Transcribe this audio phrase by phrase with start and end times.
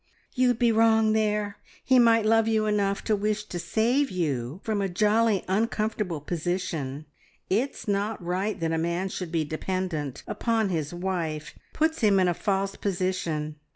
[0.33, 1.57] "You'd be wrong there.
[1.85, 7.05] He might love you enough to wish to save you from a jolly uncomfortable position.
[7.51, 11.53] It's not right that a man should be dependent upon his wife.
[11.71, 13.57] Puts him in a false position."